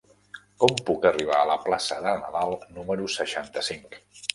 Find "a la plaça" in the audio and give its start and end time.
1.41-2.01